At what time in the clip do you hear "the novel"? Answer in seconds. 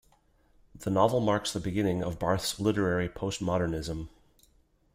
0.73-1.19